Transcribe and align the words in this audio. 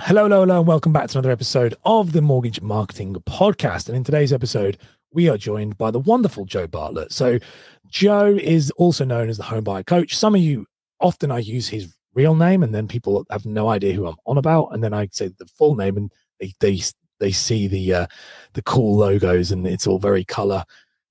Hello, 0.00 0.22
hello, 0.22 0.40
hello, 0.40 0.58
and 0.58 0.66
welcome 0.66 0.92
back 0.92 1.08
to 1.10 1.18
another 1.18 1.32
episode 1.32 1.74
of 1.84 2.12
the 2.12 2.22
Mortgage 2.22 2.62
Marketing 2.62 3.14
Podcast. 3.14 3.88
And 3.88 3.96
in 3.96 4.04
today's 4.04 4.32
episode, 4.32 4.78
we 5.12 5.28
are 5.28 5.36
joined 5.36 5.76
by 5.76 5.90
the 5.90 5.98
wonderful 5.98 6.44
Joe 6.44 6.68
Bartlett. 6.68 7.12
So, 7.12 7.40
Joe 7.88 8.38
is 8.40 8.70
also 8.72 9.04
known 9.04 9.28
as 9.28 9.38
the 9.38 9.42
home 9.42 9.64
buyer 9.64 9.82
coach. 9.82 10.16
Some 10.16 10.36
of 10.36 10.40
you 10.40 10.66
often 11.00 11.32
I 11.32 11.40
use 11.40 11.68
his 11.68 11.92
real 12.14 12.36
name, 12.36 12.62
and 12.62 12.72
then 12.72 12.86
people 12.86 13.26
have 13.28 13.44
no 13.44 13.68
idea 13.68 13.92
who 13.92 14.06
I'm 14.06 14.14
on 14.24 14.38
about, 14.38 14.68
and 14.68 14.84
then 14.84 14.94
I 14.94 15.08
say 15.10 15.32
the 15.36 15.46
full 15.46 15.74
name, 15.74 15.96
and 15.96 16.12
they 16.38 16.52
they 16.60 16.80
they 17.18 17.32
see 17.32 17.66
the 17.66 17.92
uh, 17.92 18.06
the 18.52 18.62
cool 18.62 18.96
logos, 18.96 19.50
and 19.50 19.66
it's 19.66 19.86
all 19.88 19.98
very 19.98 20.24
color. 20.24 20.64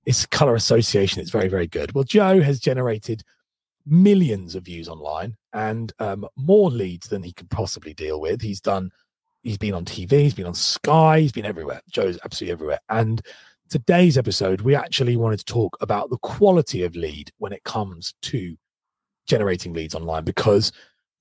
It's 0.05 0.25
color 0.25 0.55
association. 0.55 1.21
It's 1.21 1.31
very 1.31 1.49
very 1.49 1.67
good. 1.67 1.91
Well, 1.93 2.05
Joe 2.05 2.39
has 2.39 2.59
generated 2.59 3.21
millions 3.87 4.55
of 4.55 4.65
views 4.65 4.87
online 4.87 5.35
and 5.53 5.93
um, 5.99 6.27
more 6.35 6.69
leads 6.69 7.07
than 7.07 7.23
he 7.23 7.33
could 7.33 7.49
possibly 7.49 7.93
deal 7.93 8.19
with. 8.19 8.41
He's 8.41 8.61
done, 8.61 8.91
he's 9.43 9.57
been 9.57 9.73
on 9.73 9.85
TV, 9.85 10.11
he's 10.11 10.33
been 10.33 10.45
on 10.45 10.53
Sky, 10.53 11.21
he's 11.21 11.31
been 11.31 11.45
everywhere. 11.45 11.81
Joe's 11.89 12.19
absolutely 12.23 12.51
everywhere. 12.51 12.79
And 12.89 13.21
today's 13.69 14.17
episode, 14.17 14.61
we 14.61 14.75
actually 14.75 15.15
wanted 15.15 15.39
to 15.39 15.45
talk 15.45 15.77
about 15.81 16.09
the 16.09 16.17
quality 16.17 16.83
of 16.83 16.95
lead 16.95 17.31
when 17.37 17.53
it 17.53 17.63
comes 17.63 18.13
to 18.23 18.55
generating 19.27 19.73
leads 19.73 19.95
online 19.95 20.23
because 20.23 20.71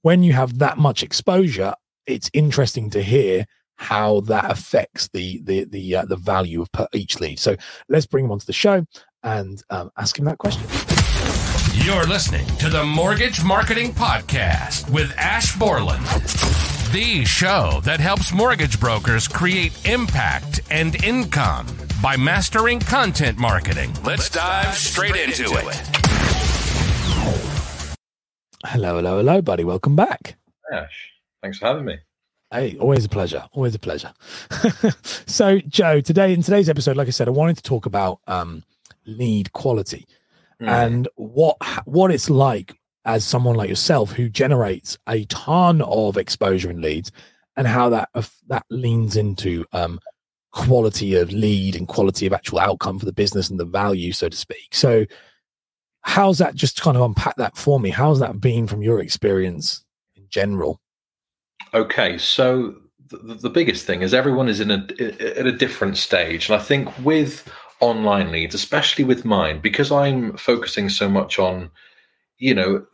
when 0.03 0.23
you 0.23 0.33
have 0.33 0.59
that 0.59 0.79
much 0.79 1.03
exposure, 1.03 1.75
it's 2.07 2.31
interesting 2.33 2.91
to 2.91 3.03
hear 3.03 3.45
how 3.79 4.21
that 4.21 4.51
affects 4.51 5.09
the 5.13 5.41
the 5.43 5.65
the 5.65 5.97
uh, 5.97 6.05
the 6.07 6.17
value 6.17 6.63
of 6.63 6.73
per 6.73 6.87
each 6.95 7.21
lead. 7.21 7.39
So 7.39 7.57
let's 7.89 8.07
bring 8.07 8.25
him 8.25 8.33
onto 8.33 8.47
the 8.47 8.53
show 8.53 8.87
and 9.23 9.63
um, 9.71 9.91
ask 9.99 10.19
him 10.19 10.25
that 10.27 10.39
question. 10.39 10.96
You're 11.87 12.03
listening 12.03 12.45
to 12.57 12.69
the 12.69 12.83
Mortgage 12.83 13.45
Marketing 13.45 13.93
Podcast 13.93 14.91
with 14.91 15.15
Ash 15.17 15.57
Borland, 15.57 16.05
the 16.93 17.25
show 17.25 17.81
that 17.85 18.01
helps 18.01 18.33
mortgage 18.33 18.81
brokers 18.81 19.29
create 19.29 19.87
impact 19.87 20.63
and 20.69 21.01
income 21.05 21.69
by 22.03 22.17
mastering 22.17 22.81
content 22.81 23.39
marketing. 23.39 23.95
Let's 24.03 24.29
dive 24.29 24.75
straight 24.75 25.15
into 25.15 25.45
it. 25.45 25.77
Hello, 28.65 28.97
hello, 28.97 29.19
hello, 29.19 29.41
buddy. 29.41 29.63
Welcome 29.63 29.95
back. 29.95 30.39
Ash, 30.73 31.13
thanks 31.41 31.59
for 31.59 31.67
having 31.67 31.85
me. 31.85 31.99
Hey, 32.51 32.77
always 32.79 33.05
a 33.05 33.09
pleasure. 33.09 33.45
Always 33.53 33.77
a 33.77 33.79
pleasure. 33.79 34.13
so, 35.05 35.61
Joe, 35.61 36.01
today 36.01 36.35
in 36.35 36.43
today's 36.43 36.69
episode, 36.69 36.97
like 36.97 37.07
I 37.07 37.13
said, 37.13 37.29
I 37.29 37.31
wanted 37.31 37.59
to 37.59 37.63
talk 37.63 37.87
about 37.87 38.19
um, 38.27 38.65
lead 39.07 39.53
quality 39.53 40.09
mm. 40.61 40.69
and 40.69 41.09
what 41.17 41.57
what 41.85 42.11
it's 42.11 42.31
like 42.31 42.79
as 43.05 43.25
someone 43.25 43.55
like 43.55 43.69
yourself 43.69 44.13
who 44.13 44.29
generates 44.29 44.99
a 45.09 45.25
ton 45.27 45.81
of 45.83 46.17
exposure 46.17 46.69
and 46.69 46.83
leads 46.83 47.13
and 47.57 47.67
how 47.67 47.89
that 47.89 48.09
that 48.49 48.65
leans 48.69 49.17
into 49.17 49.65
um, 49.73 49.99
quality 50.53 51.15
of 51.15 51.33
lead 51.33 51.77
and 51.77 51.89
quality 51.89 52.27
of 52.27 52.33
actual 52.33 52.59
outcome 52.59 52.99
for 52.99 53.07
the 53.07 53.13
business 53.13 53.49
and 53.49 53.61
the 53.61 53.65
value 53.65 54.13
so 54.13 54.29
to 54.29 54.37
speak. 54.37 54.75
So 54.75 55.07
how's 56.01 56.39
that 56.39 56.55
just 56.55 56.81
kind 56.81 56.97
of 56.97 57.03
unpack 57.03 57.37
that 57.37 57.57
for 57.57 57.79
me? 57.79 57.91
How's 57.91 58.21
that 58.21 58.41
been 58.41 58.67
from 58.67 58.83
your 58.83 59.01
experience 59.01 59.85
in 60.17 60.25
general? 60.29 60.81
Okay 61.73 62.19
so 62.19 62.75
the, 63.09 63.35
the 63.35 63.51
biggest 63.51 63.87
thing 63.87 64.03
is 64.03 64.13
everyone 64.13 64.49
is 64.49 64.61
in 64.61 64.73
a 64.73 64.85
at 65.39 65.47
a 65.47 65.53
different 65.53 65.97
stage. 65.97 66.49
And 66.49 66.61
i 66.61 66.63
think 66.63 66.89
with 67.05 67.49
online 67.81 68.31
leads, 68.33 68.55
especially 68.55 69.05
with 69.05 69.25
mine, 69.25 69.61
because 69.61 69.93
I'm 69.93 70.37
focusing 70.37 70.89
so 70.89 71.09
much 71.09 71.39
on, 71.39 71.71
you 72.39 72.55
know, 72.55 72.87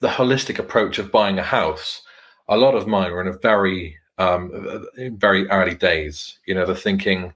the 0.00 0.08
holistic 0.08 0.58
approach 0.58 0.98
of 0.98 1.12
buying 1.12 1.38
a 1.38 1.42
house. 1.42 2.02
A 2.48 2.56
lot 2.56 2.74
of 2.74 2.86
mine 2.86 3.10
are 3.10 3.20
in 3.20 3.28
a 3.28 3.38
very, 3.38 3.96
um, 4.18 4.86
very 5.12 5.48
early 5.50 5.74
days. 5.74 6.38
You 6.46 6.54
know, 6.54 6.64
they're 6.64 6.74
thinking, 6.74 7.32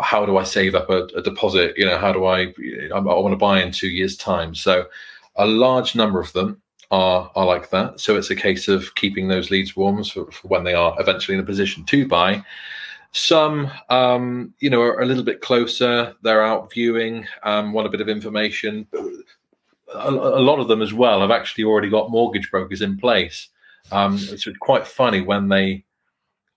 how 0.00 0.24
do 0.24 0.36
I 0.36 0.44
save 0.44 0.74
up 0.74 0.88
a, 0.90 1.04
a 1.16 1.22
deposit? 1.22 1.74
You 1.76 1.86
know, 1.86 1.98
how 1.98 2.12
do 2.12 2.24
I? 2.24 2.52
I, 2.94 2.96
I 2.96 3.00
want 3.00 3.32
to 3.32 3.36
buy 3.36 3.62
in 3.62 3.72
two 3.72 3.88
years' 3.88 4.16
time. 4.16 4.54
So, 4.54 4.86
a 5.36 5.46
large 5.46 5.94
number 5.94 6.20
of 6.20 6.32
them 6.32 6.62
are 6.92 7.30
are 7.34 7.46
like 7.46 7.70
that. 7.70 7.98
So 7.98 8.16
it's 8.16 8.30
a 8.30 8.36
case 8.36 8.68
of 8.68 8.94
keeping 8.94 9.28
those 9.28 9.50
leads 9.50 9.74
warm 9.74 10.04
for, 10.04 10.30
for 10.30 10.48
when 10.48 10.64
they 10.64 10.74
are 10.74 10.94
eventually 11.00 11.34
in 11.36 11.42
a 11.42 11.46
position 11.46 11.84
to 11.86 12.06
buy. 12.06 12.44
Some, 13.12 13.70
um, 13.90 14.54
you 14.60 14.70
know, 14.70 14.80
are 14.80 15.00
a 15.00 15.06
little 15.06 15.22
bit 15.22 15.42
closer. 15.42 16.14
They're 16.22 16.42
out 16.42 16.72
viewing, 16.72 17.26
um, 17.42 17.72
want 17.72 17.86
a 17.86 17.90
bit 17.90 18.00
of 18.00 18.08
information. 18.08 18.86
A, 19.94 20.08
a, 20.08 20.40
lot 20.40 20.60
of 20.60 20.68
them 20.68 20.80
as 20.80 20.94
well 20.94 21.20
have 21.20 21.30
actually 21.30 21.64
already 21.64 21.90
got 21.90 22.10
mortgage 22.10 22.50
brokers 22.50 22.80
in 22.80 22.96
place. 22.96 23.50
Um, 23.90 24.18
it's 24.18 24.48
quite 24.60 24.86
funny 24.86 25.20
when 25.20 25.48
they 25.48 25.84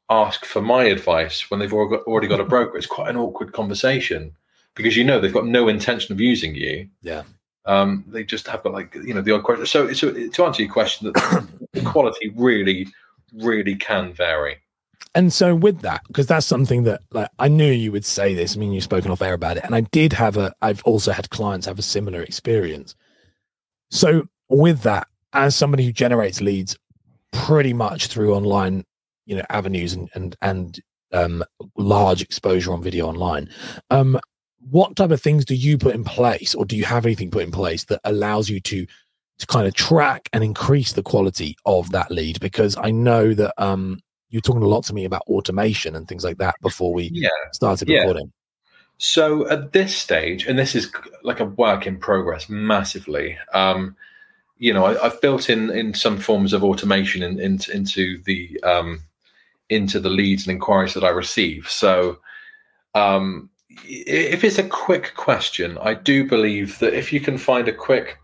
ask 0.09 0.45
for 0.45 0.61
my 0.61 0.85
advice 0.85 1.49
when 1.49 1.59
they've 1.59 1.73
already 1.73 2.27
got, 2.27 2.39
a 2.39 2.45
broker. 2.45 2.77
It's 2.77 2.87
quite 2.87 3.09
an 3.09 3.17
awkward 3.17 3.51
conversation 3.51 4.31
because 4.75 4.95
you 4.95 5.03
know 5.03 5.19
they've 5.19 5.33
got 5.33 5.47
no 5.47 5.67
intention 5.67 6.13
of 6.13 6.22
using 6.22 6.55
you. 6.55 6.87
Yeah. 7.01 7.23
Um, 7.66 8.05
they 8.07 8.23
just 8.23 8.47
have 8.47 8.63
got 8.63 8.73
like 8.73 8.95
you 8.95 9.13
know 9.13 9.22
the 9.22 9.31
odd 9.31 9.43
question. 9.43 9.66
So, 9.66 9.91
so 9.91 10.13
to 10.13 10.45
answer 10.45 10.61
your 10.61 10.72
question, 10.72 11.11
that 11.11 11.47
the 11.73 11.81
quality 11.81 12.31
really, 12.35 12.87
really 13.33 13.75
can 13.75 14.13
vary 14.13 14.57
and 15.13 15.31
so 15.31 15.56
with 15.56 15.81
that 15.81 16.01
because 16.07 16.28
that's 16.28 16.45
something 16.45 16.83
that 16.83 17.01
like 17.11 17.29
i 17.39 17.47
knew 17.47 17.72
you 17.72 17.91
would 17.91 18.06
say 18.06 18.33
this 18.33 18.56
i 18.56 18.59
mean 18.59 18.72
you've 18.73 18.83
spoken 18.83 19.11
off 19.11 19.22
air 19.22 19.33
about 19.33 19.57
it 19.57 19.63
and 19.63 19.75
i 19.75 19.81
did 19.81 20.13
have 20.13 20.38
a 20.38 20.53
i've 20.61 20.83
also 20.83 21.11
had 21.11 21.29
clients 21.29 21.66
have 21.66 21.79
a 21.79 21.83
similar 21.83 22.22
experience. 22.22 22.95
So 23.91 24.28
with 24.50 24.81
that 24.81 25.07
as 25.34 25.55
somebody 25.55 25.85
who 25.85 25.91
generates 25.91 26.41
leads 26.41 26.78
pretty 27.31 27.73
much 27.73 28.07
through 28.07 28.34
online 28.34 28.85
you 29.25 29.35
know 29.35 29.44
avenues 29.50 29.94
and 29.94 30.09
and 30.13 30.35
and 30.41 30.79
um 31.11 31.44
large 31.78 32.22
exposure 32.22 32.72
on 32.73 32.81
video 32.81 33.07
online 33.07 33.50
um 33.89 34.19
what 34.69 34.95
type 34.95 35.11
of 35.11 35.22
things 35.22 35.45
do 35.45 35.55
you 35.55 35.78
put 35.78 35.95
in 35.95 36.03
place 36.03 36.55
or 36.55 36.66
do 36.66 36.75
you 36.75 36.85
have 36.85 37.05
anything 37.05 37.29
put 37.29 37.44
in 37.44 37.51
place 37.51 37.85
that 37.85 38.00
allows 38.03 38.50
you 38.50 38.59
to 38.59 38.85
to 39.38 39.47
kind 39.47 39.67
of 39.67 39.73
track 39.73 40.29
and 40.31 40.44
increase 40.44 40.94
the 40.94 41.03
quality 41.03 41.57
of 41.66 41.89
that 41.91 42.09
lead? 42.11 42.39
Because 42.39 42.78
i 42.78 42.91
know 42.91 43.34
that 43.34 43.53
um 43.61 44.00
you 44.30 44.38
were 44.38 44.41
talking 44.41 44.63
a 44.63 44.68
lot 44.68 44.84
to 44.86 44.94
me 44.94 45.06
about 45.06 45.22
automation 45.28 45.96
and 45.96 46.08
things 46.08 46.24
like 46.24 46.38
that 46.38 46.56
before 46.62 46.94
we 46.94 47.09
yeah. 47.13 47.30
started 47.53 47.90
recording. 47.90 48.31
So 48.97 49.47
at 49.50 49.74
this 49.74 49.96
stage, 49.96 50.46
and 50.46 50.58
this 50.58 50.74
is 50.74 50.91
like 51.24 51.40
a 51.40 51.46
work 51.46 51.86
in 51.86 51.97
progress 51.97 52.47
massively. 52.50 53.38
Um, 53.53 53.96
you 54.58 54.74
know, 54.74 54.85
I, 54.85 55.03
have 55.03 55.19
built 55.22 55.50
in 55.50 55.69
in 55.69 55.94
some 55.94 56.18
forms 56.18 56.53
of 56.53 56.64
automation 56.64 57.22
in, 57.22 57.40
in, 57.40 57.59
into 57.74 58.22
the 58.24 58.58
um, 58.64 59.03
into 59.69 60.00
the 60.00 60.09
leads 60.09 60.47
and 60.47 60.53
inquiries 60.53 60.94
that 60.94 61.03
I 61.03 61.09
receive. 61.09 61.69
So 61.69 62.19
um, 62.94 63.50
if 63.84 64.44
it's 64.44 64.58
a 64.58 64.68
quick 64.68 65.14
question, 65.16 65.78
I 65.80 65.94
do 65.94 66.28
believe 66.28 66.80
that 66.80 66.94
if 66.94 67.12
you 67.12 67.19
can 67.19 67.38
find 67.38 67.68
a 67.68 67.74
quick, 67.74 68.18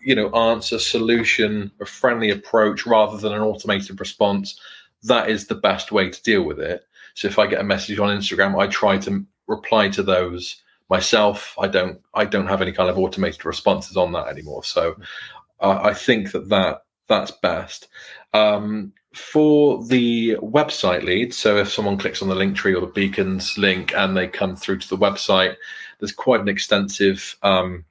you 0.00 0.14
know, 0.14 0.30
answer, 0.30 0.78
solution, 0.78 1.70
a 1.80 1.86
friendly 1.86 2.30
approach 2.30 2.86
rather 2.86 3.18
than 3.18 3.32
an 3.32 3.42
automated 3.42 4.00
response, 4.00 4.58
that 5.04 5.30
is 5.30 5.46
the 5.46 5.54
best 5.54 5.92
way 5.92 6.10
to 6.10 6.22
deal 6.22 6.42
with 6.42 6.60
it. 6.60 6.84
So 7.14 7.28
if 7.28 7.38
I 7.38 7.46
get 7.46 7.60
a 7.60 7.64
message 7.64 7.98
on 7.98 8.16
Instagram, 8.16 8.60
I 8.60 8.66
try 8.66 8.98
to 8.98 9.24
reply 9.46 9.88
to 9.90 10.02
those 10.02 10.62
myself. 10.90 11.54
I 11.58 11.68
don't 11.68 12.00
I 12.12 12.24
don't 12.24 12.48
have 12.48 12.62
any 12.62 12.72
kind 12.72 12.90
of 12.90 12.98
automated 12.98 13.44
responses 13.44 13.96
on 13.96 14.12
that 14.12 14.28
anymore. 14.28 14.64
So 14.64 14.96
I 15.60 15.94
think 15.94 16.32
that 16.32 16.48
that 16.48 16.82
that's 17.08 17.30
best. 17.30 17.88
Um, 18.32 18.92
for 19.12 19.84
the 19.86 20.36
website 20.42 21.04
lead, 21.04 21.32
so 21.32 21.56
if 21.58 21.70
someone 21.70 21.98
clicks 21.98 22.20
on 22.20 22.28
the 22.28 22.34
Linktree 22.34 22.76
or 22.76 22.80
the 22.80 22.88
beacons 22.88 23.56
link 23.56 23.94
and 23.94 24.16
they 24.16 24.26
come 24.26 24.56
through 24.56 24.78
to 24.78 24.88
the 24.88 24.96
website, 24.96 25.54
there's 26.00 26.12
quite 26.12 26.40
an 26.40 26.48
extensive 26.48 27.36
um, 27.42 27.84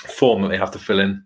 form 0.00 0.42
that 0.42 0.48
they 0.48 0.58
have 0.58 0.72
to 0.72 0.78
fill 0.78 1.00
in 1.00 1.24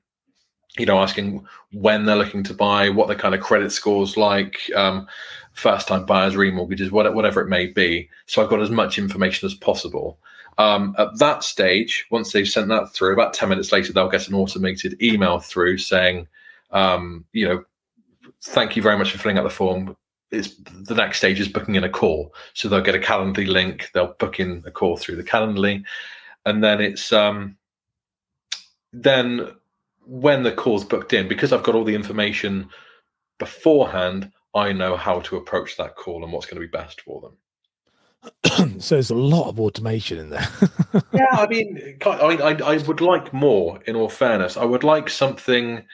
you 0.78 0.86
know, 0.86 0.98
asking 0.98 1.46
when 1.72 2.04
they're 2.04 2.16
looking 2.16 2.42
to 2.44 2.54
buy, 2.54 2.88
what 2.88 3.08
their 3.08 3.16
kind 3.16 3.34
of 3.34 3.40
credit 3.40 3.72
scores 3.72 4.16
like, 4.16 4.58
um, 4.74 5.06
first 5.52 5.88
time 5.88 6.04
buyers, 6.04 6.34
remortgages, 6.34 6.90
whatever 6.90 7.40
it 7.40 7.48
may 7.48 7.66
be. 7.66 8.08
So 8.26 8.42
I've 8.42 8.50
got 8.50 8.60
as 8.60 8.70
much 8.70 8.98
information 8.98 9.46
as 9.46 9.54
possible. 9.54 10.18
Um, 10.58 10.94
at 10.98 11.18
that 11.18 11.44
stage, 11.44 12.06
once 12.10 12.32
they've 12.32 12.48
sent 12.48 12.68
that 12.68 12.92
through, 12.92 13.12
about 13.12 13.34
10 13.34 13.48
minutes 13.48 13.72
later, 13.72 13.92
they'll 13.92 14.08
get 14.08 14.28
an 14.28 14.34
automated 14.34 15.00
email 15.02 15.38
through 15.38 15.78
saying, 15.78 16.26
um, 16.70 17.24
you 17.32 17.46
know, 17.46 17.64
thank 18.42 18.76
you 18.76 18.82
very 18.82 18.96
much 18.96 19.12
for 19.12 19.18
filling 19.18 19.38
out 19.38 19.44
the 19.44 19.50
form. 19.50 19.96
It's 20.30 20.56
the 20.56 20.94
next 20.94 21.18
stage 21.18 21.40
is 21.40 21.48
booking 21.48 21.74
in 21.74 21.84
a 21.84 21.88
call. 21.88 22.34
So 22.54 22.68
they'll 22.68 22.80
get 22.80 22.94
a 22.94 22.98
Calendly 22.98 23.46
link, 23.46 23.90
they'll 23.92 24.14
book 24.18 24.40
in 24.40 24.62
a 24.66 24.70
call 24.70 24.96
through 24.96 25.16
the 25.16 25.24
Calendly, 25.24 25.84
and 26.44 26.64
then 26.64 26.80
it's 26.80 27.12
um, 27.12 27.56
then 28.92 29.50
when 30.06 30.42
the 30.42 30.52
call's 30.52 30.84
booked 30.84 31.12
in, 31.12 31.28
because 31.28 31.52
I've 31.52 31.62
got 31.62 31.74
all 31.74 31.84
the 31.84 31.94
information 31.94 32.68
beforehand, 33.38 34.30
I 34.54 34.72
know 34.72 34.96
how 34.96 35.20
to 35.20 35.36
approach 35.36 35.76
that 35.76 35.96
call 35.96 36.24
and 36.24 36.32
what's 36.32 36.46
going 36.46 36.60
to 36.60 36.66
be 36.66 36.70
best 36.70 37.02
for 37.02 37.20
them. 37.20 37.36
so 38.80 38.94
there's 38.94 39.10
a 39.10 39.14
lot 39.14 39.48
of 39.48 39.60
automation 39.60 40.18
in 40.18 40.30
there. 40.30 40.48
yeah, 41.12 41.26
I 41.32 41.46
mean, 41.46 41.98
I, 42.04 42.10
I, 42.10 42.74
I 42.74 42.78
would 42.78 43.00
like 43.00 43.32
more. 43.32 43.80
In 43.86 43.96
all 43.96 44.08
fairness, 44.08 44.56
I 44.56 44.64
would 44.64 44.84
like 44.84 45.10
something. 45.10 45.84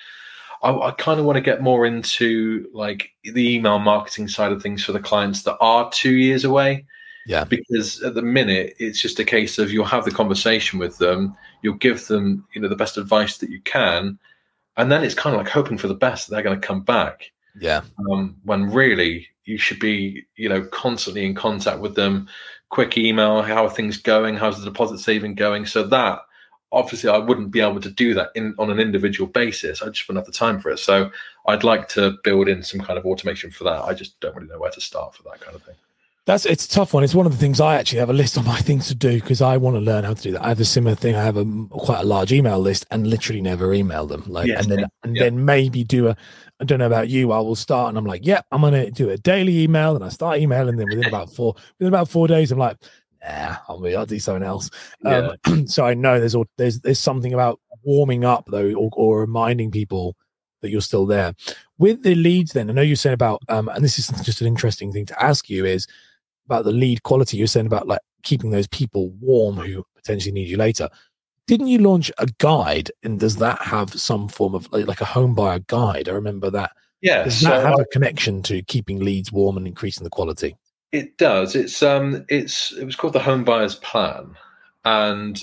I, 0.63 0.71
I 0.71 0.91
kind 0.93 1.19
of 1.19 1.27
want 1.27 1.37
to 1.37 1.43
get 1.43 1.63
more 1.63 1.87
into 1.87 2.69
like 2.73 3.11
the 3.25 3.55
email 3.55 3.79
marketing 3.79 4.29
side 4.29 4.53
of 4.53 4.63
things 4.63 4.85
for 4.85 4.93
the 4.93 5.01
clients 5.01 5.43
that 5.43 5.57
are 5.61 5.91
two 5.91 6.15
years 6.15 6.45
away. 6.45 6.87
Yeah. 7.27 7.45
Because 7.45 8.03
at 8.03 8.15
the 8.15 8.23
minute, 8.23 8.75
it's 8.79 9.01
just 9.01 9.21
a 9.21 9.25
case 9.25 9.59
of 9.59 9.73
you'll 9.73 9.85
have 9.85 10.05
the 10.05 10.11
conversation 10.11 10.79
with 10.79 10.99
them, 10.99 11.37
you'll 11.63 11.75
give 11.75 12.07
them, 12.07 12.47
you 12.55 12.61
know, 12.61 12.69
the 12.69 12.77
best 12.77 12.99
advice 12.99 13.39
that 13.39 13.51
you 13.51 13.61
can, 13.63 14.19
and 14.77 14.91
then 14.91 15.05
it's 15.05 15.15
kind 15.15 15.35
of 15.35 15.43
like 15.43 15.53
hoping 15.53 15.79
for 15.79 15.89
the 15.89 15.95
best 15.95 16.29
that 16.29 16.35
they're 16.35 16.43
going 16.43 16.61
to 16.61 16.67
come 16.67 16.83
back. 16.83 17.31
Yeah. 17.59 17.83
Um, 18.11 18.37
when 18.45 18.71
really 18.71 19.29
you 19.45 19.59
should 19.59 19.79
be, 19.79 20.25
you 20.37 20.49
know, 20.49 20.63
constantly 20.63 21.25
in 21.27 21.35
contact 21.35 21.81
with 21.81 21.95
them. 21.95 22.29
Quick 22.71 22.97
email, 22.97 23.43
how 23.43 23.67
are 23.67 23.71
things 23.71 23.99
going? 23.99 24.37
How's 24.37 24.59
the 24.59 24.65
deposit 24.65 24.99
saving 24.99 25.35
going? 25.35 25.67
So 25.67 25.83
that 25.89 26.21
obviously 26.73 27.11
I 27.11 27.19
wouldn't 27.19 27.51
be 27.51 27.61
able 27.61 27.81
to 27.81 27.91
do 27.91 28.15
that 28.15 28.31
in 28.35 28.55
on 28.59 28.71
an 28.71 28.81
individual 28.81 29.29
basis. 29.29 29.83
I 29.83 29.91
just 29.91 30.09
wouldn't 30.09 30.25
have 30.25 30.33
the 30.33 30.37
time 30.37 30.59
for 30.59 30.71
it. 30.71 30.79
So 30.79 31.11
I'd 31.47 31.65
like 31.65 31.89
to 31.89 32.17
build 32.25 32.49
in 32.49 32.63
some 32.63 32.81
kind 32.81 32.99
of 32.99 33.05
automation 33.05 33.51
for 33.51 33.65
that. 33.65 33.83
I 33.83 33.95
just 33.95 34.19
don't 34.21 34.35
really 34.35 34.49
know 34.49 34.59
where 34.59 34.71
to 34.71 34.81
start 34.81 35.15
for 35.15 35.23
that 35.25 35.41
kind 35.41 35.55
of 35.55 35.63
thing. 35.63 35.75
That's 36.25 36.47
it's 36.47 36.67
a 36.67 36.71
tough 36.71 36.95
one. 36.95 37.03
It's 37.03 37.17
one 37.17 37.27
of 37.27 37.33
the 37.33 37.39
things 37.39 37.61
I 37.61 37.75
actually 37.75 37.99
have 37.99 38.11
a 38.11 38.13
list 38.13 38.39
on 38.39 38.45
my 38.45 38.59
things 38.61 38.87
to 38.89 38.95
do 38.95 39.21
because 39.21 39.43
I 39.43 39.57
want 39.57 39.75
to 39.75 39.81
learn 39.81 40.05
how 40.05 40.15
to 40.15 40.23
do 40.23 40.31
that. 40.33 40.45
I 40.45 40.49
have 40.51 40.61
a 40.61 40.65
similar 40.65 40.95
thing. 40.95 41.17
I 41.17 41.25
have 41.25 41.37
a 41.37 41.45
quite 41.71 42.01
a 42.01 42.05
large 42.05 42.33
email 42.33 42.61
list 42.61 42.87
and 42.93 43.09
literally 43.09 43.41
never 43.41 43.75
email 43.75 44.07
them. 44.07 44.23
Like 44.29 44.47
Yes, 44.47 44.63
and 44.63 44.71
then 44.71 44.87
and 45.03 45.17
yeah. 45.17 45.25
then 45.25 45.45
maybe 45.45 45.83
do 45.83 46.09
a. 46.09 46.17
I 46.61 46.65
don't 46.65 46.79
know 46.79 46.87
about 46.87 47.09
you. 47.09 47.33
I 47.33 47.41
will 47.41 47.57
start 47.57 47.89
and 47.89 47.99
I'm 47.99 48.05
like, 48.05 48.25
yeah, 48.25 48.41
I'm 48.53 48.61
gonna 48.61 48.89
do 48.93 49.11
a 49.11 49.19
daily 49.19 49.63
email 49.63 49.97
and 49.97 50.05
I 50.05 50.11
start 50.11 50.39
emailing 50.39 50.77
them 50.77 50.89
within 50.91 51.07
about 51.07 51.35
four 51.35 51.57
within 51.79 51.93
about 51.93 52.09
four 52.09 52.29
days. 52.29 52.53
I'm 52.53 52.59
like, 52.59 52.77
nah, 53.25 53.57
I'll 53.69 53.81
be, 53.81 53.97
I'll 53.97 54.07
do 54.07 54.21
something 54.21 54.47
else. 54.47 54.71
Yeah. 55.05 55.33
Um, 55.47 55.67
so 55.67 55.85
I 55.85 55.95
know 55.95 56.21
there's 56.21 56.37
al- 56.37 56.47
there's 56.57 56.79
there's 56.81 57.01
something 57.01 57.35
about 57.35 57.59
warming 57.83 58.25
up 58.25 58.47
though, 58.47 58.73
or, 58.75 58.91
or 58.93 59.21
reminding 59.21 59.73
people 59.73 60.17
that 60.61 60.71
you're 60.71 60.81
still 60.81 61.05
there 61.05 61.35
with 61.79 62.05
the 62.05 62.15
leads. 62.15 62.53
Then 62.53 62.71
I 62.71 62.73
know 62.75 62.83
you're 62.83 62.95
saying 62.95 63.15
about, 63.15 63.43
um, 63.49 63.69
and 63.69 63.85
this 63.85 63.99
is 63.99 64.07
just 64.23 64.41
an 64.41 64.47
interesting 64.47 64.93
thing 64.93 65.07
to 65.07 65.21
ask 65.21 65.51
you 65.51 65.65
is 65.65 65.89
about 66.47 66.65
the 66.65 66.73
lead 66.73 67.03
quality. 67.03 67.37
You're 67.37 67.47
saying 67.47 67.67
about 67.67 67.87
like 67.89 68.01
keeping 68.23 68.51
those 68.51 68.67
people 68.69 69.11
warm 69.21 69.57
who 69.57 69.85
potentially 69.97 70.33
need 70.33 70.49
you 70.49 70.57
later. 70.57 70.89
Didn't 71.49 71.67
you 71.69 71.79
launch 71.79 72.11
a 72.19 72.27
guide, 72.39 72.91
and 73.03 73.19
does 73.19 73.37
that 73.37 73.61
have 73.63 73.93
some 73.95 74.29
form 74.29 74.55
of 74.55 74.71
like, 74.73 74.87
like 74.87 75.01
a 75.01 75.05
home 75.07 75.35
buyer 75.35 75.59
guide? 75.67 76.09
I 76.09 76.13
remember 76.13 76.51
that. 76.51 76.71
Yeah, 77.01 77.25
Does 77.25 77.41
so 77.41 77.49
that 77.49 77.63
have 77.67 77.79
I- 77.81 77.83
a 77.83 77.87
connection 77.87 78.43
to 78.45 78.63
keeping 78.63 79.01
leads 79.01 79.33
warm 79.33 79.57
and 79.57 79.67
increasing 79.67 80.05
the 80.05 80.11
quality? 80.11 80.57
It 80.93 81.17
does. 81.19 81.57
It's 81.57 81.83
um 81.83 82.25
it's 82.29 82.73
it 82.73 82.85
was 82.85 82.95
called 82.97 83.15
the 83.15 83.19
home 83.21 83.45
buyers 83.45 83.75
plan. 83.77 84.37
And 84.85 85.43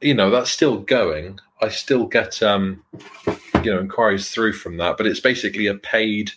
you 0.00 0.14
know, 0.14 0.30
that's 0.30 0.50
still 0.50 0.78
going. 0.78 1.40
I 1.60 1.68
still 1.68 2.06
get 2.06 2.42
um 2.42 2.82
you 3.64 3.72
know 3.72 3.80
inquiries 3.80 4.30
through 4.30 4.52
from 4.54 4.76
that, 4.78 4.96
but 4.96 5.06
it's 5.06 5.20
basically 5.20 5.66
a 5.66 5.74
paid 5.74 6.30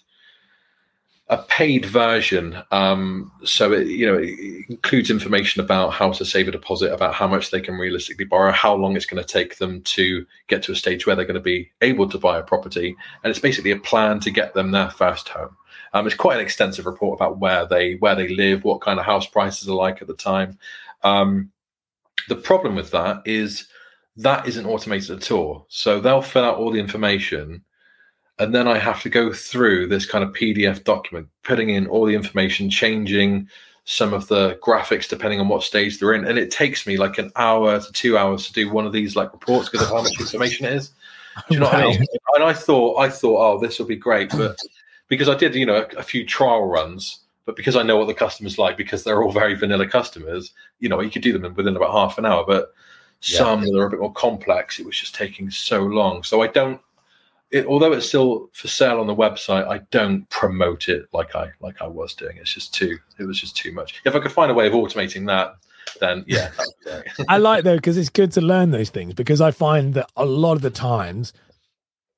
a 1.31 1.37
paid 1.37 1.85
version. 1.85 2.61
Um 2.69 3.31
so 3.43 3.73
it 3.73 3.87
you 3.87 4.05
know 4.05 4.19
it 4.21 4.69
includes 4.69 5.09
information 5.09 5.61
about 5.61 5.93
how 5.93 6.11
to 6.11 6.23
save 6.23 6.47
a 6.47 6.51
deposit, 6.51 6.93
about 6.93 7.15
how 7.15 7.27
much 7.27 7.49
they 7.49 7.61
can 7.61 7.75
realistically 7.75 8.25
borrow, 8.25 8.51
how 8.51 8.75
long 8.75 8.95
it's 8.95 9.07
going 9.07 9.23
to 9.23 9.27
take 9.27 9.57
them 9.57 9.81
to 9.81 10.25
get 10.47 10.61
to 10.63 10.71
a 10.71 10.75
stage 10.75 11.07
where 11.07 11.15
they're 11.15 11.25
going 11.25 11.33
to 11.33 11.39
be 11.39 11.71
able 11.81 12.07
to 12.09 12.19
buy 12.19 12.37
a 12.37 12.43
property. 12.43 12.95
And 13.23 13.31
it's 13.31 13.39
basically 13.39 13.71
a 13.71 13.79
plan 13.79 14.19
to 14.19 14.29
get 14.29 14.53
them 14.53 14.71
their 14.71 14.91
first 14.91 15.29
home. 15.29 15.57
Um, 15.93 16.05
it's 16.05 16.15
quite 16.15 16.37
an 16.37 16.45
extensive 16.45 16.85
report 16.85 17.17
about 17.17 17.39
where 17.39 17.65
they 17.65 17.95
where 17.95 18.15
they 18.15 18.27
live, 18.27 18.63
what 18.63 18.81
kind 18.81 18.99
of 18.99 19.05
house 19.05 19.25
prices 19.25 19.67
are 19.67 19.75
like 19.75 20.01
at 20.01 20.07
the 20.07 20.13
time. 20.13 20.57
Um, 21.03 21.51
the 22.27 22.35
problem 22.35 22.75
with 22.75 22.91
that 22.91 23.21
is 23.25 23.67
that 24.17 24.47
isn't 24.47 24.65
automated 24.65 25.11
at 25.11 25.31
all. 25.31 25.65
So 25.69 25.99
they'll 25.99 26.21
fill 26.21 26.45
out 26.45 26.57
all 26.57 26.71
the 26.71 26.79
information, 26.79 27.63
and 28.41 28.55
then 28.55 28.67
I 28.67 28.77
have 28.77 29.01
to 29.03 29.09
go 29.09 29.31
through 29.31 29.87
this 29.87 30.05
kind 30.05 30.23
of 30.23 30.31
PDF 30.31 30.83
document, 30.83 31.27
putting 31.43 31.69
in 31.69 31.87
all 31.87 32.05
the 32.05 32.15
information, 32.15 32.69
changing 32.69 33.47
some 33.85 34.13
of 34.13 34.27
the 34.27 34.59
graphics 34.61 35.07
depending 35.07 35.39
on 35.39 35.47
what 35.47 35.63
stage 35.63 35.99
they're 35.99 36.13
in, 36.13 36.25
and 36.25 36.37
it 36.37 36.51
takes 36.51 36.85
me 36.87 36.97
like 36.97 37.17
an 37.17 37.31
hour 37.35 37.79
to 37.79 37.91
two 37.91 38.17
hours 38.17 38.47
to 38.47 38.53
do 38.53 38.71
one 38.71 38.85
of 38.85 38.93
these 38.93 39.15
like 39.15 39.31
reports 39.31 39.69
because 39.69 39.87
of 39.87 39.93
how 39.95 40.01
much 40.01 40.19
information 40.19 40.65
it 40.65 40.73
is. 40.73 40.89
Do 41.49 41.55
you 41.55 41.59
know 41.61 41.67
what 41.67 41.75
I 41.75 41.87
mean? 41.87 42.05
And 42.35 42.43
I 42.43 42.53
thought, 42.53 42.97
I 42.97 43.09
thought, 43.09 43.37
oh, 43.37 43.59
this 43.59 43.79
will 43.79 43.85
be 43.85 43.95
great, 43.95 44.29
but 44.31 44.57
because 45.07 45.29
I 45.29 45.35
did, 45.35 45.55
you 45.55 45.65
know, 45.65 45.77
a, 45.77 45.99
a 45.99 46.03
few 46.03 46.25
trial 46.25 46.65
runs, 46.65 47.19
but 47.45 47.55
because 47.55 47.75
I 47.75 47.83
know 47.83 47.97
what 47.97 48.07
the 48.07 48.13
customers 48.13 48.57
like, 48.57 48.77
because 48.77 49.03
they're 49.03 49.23
all 49.23 49.31
very 49.31 49.55
vanilla 49.55 49.87
customers, 49.87 50.53
you 50.79 50.89
know, 50.89 51.01
you 51.01 51.09
could 51.09 51.21
do 51.21 51.37
them 51.37 51.53
within 51.53 51.75
about 51.75 51.91
half 51.91 52.17
an 52.17 52.25
hour. 52.25 52.45
But 52.45 52.73
Yeah. 53.21 53.39
some 53.39 53.61
that 53.61 53.77
are 53.77 53.85
a 53.85 53.89
bit 53.89 53.99
more 53.99 54.13
complex, 54.13 54.79
it 54.79 54.85
was 54.85 54.97
just 54.97 55.15
taking 55.15 55.49
so 55.51 55.81
long. 55.83 56.23
So 56.23 56.41
I 56.41 56.47
don't, 56.47 56.79
it, 57.51 57.65
although 57.65 57.91
it's 57.93 58.07
still 58.07 58.49
for 58.53 58.67
sale 58.67 58.99
on 58.99 59.07
the 59.07 59.15
website, 59.15 59.67
I 59.67 59.79
don't 59.91 60.27
promote 60.29 60.89
it 60.89 61.05
like 61.13 61.35
I 61.35 61.51
like 61.59 61.81
I 61.81 61.87
was 61.87 62.13
doing. 62.13 62.37
It's 62.37 62.53
just 62.53 62.73
too, 62.73 62.97
it 63.19 63.25
was 63.25 63.39
just 63.39 63.55
too 63.57 63.71
much. 63.71 64.01
If 64.05 64.15
I 64.15 64.19
could 64.19 64.31
find 64.31 64.49
a 64.51 64.53
way 64.53 64.67
of 64.67 64.73
automating 64.73 65.27
that, 65.27 65.55
then 65.99 66.23
yeah, 66.27 66.49
that 66.57 66.67
would 66.85 67.03
be 67.05 67.11
great. 67.17 67.27
I 67.29 67.37
like 67.37 67.63
though 67.63 67.75
because 67.75 67.97
it's 67.97 68.09
good 68.09 68.31
to 68.33 68.41
learn 68.41 68.71
those 68.71 68.89
things 68.89 69.13
because 69.13 69.41
I 69.41 69.51
find 69.51 69.93
that 69.95 70.09
a 70.15 70.25
lot 70.25 70.53
of 70.53 70.61
the 70.61 70.69
times, 70.69 71.33